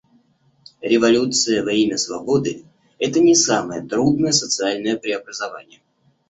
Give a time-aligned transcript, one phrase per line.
[0.93, 2.63] Революция во имя свободы—
[2.97, 5.79] это не самое трудное социальное преобразование.